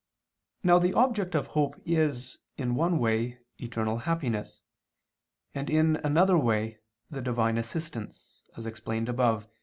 Now 0.63 0.79
the 0.79 0.95
object 0.95 1.35
of 1.35 1.45
hope 1.53 1.79
is, 1.85 2.39
in 2.57 2.73
one 2.73 2.97
way, 2.97 3.37
eternal 3.59 3.99
happiness, 3.99 4.63
and 5.53 5.69
in 5.69 5.97
another 5.97 6.39
way, 6.39 6.79
the 7.11 7.21
Divine 7.21 7.59
assistance, 7.59 8.41
as 8.57 8.65
explained 8.65 9.09
above 9.09 9.43
(A. 9.45 9.49